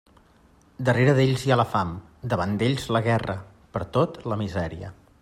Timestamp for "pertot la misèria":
3.77-4.91